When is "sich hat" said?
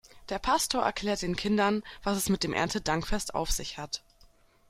3.51-4.01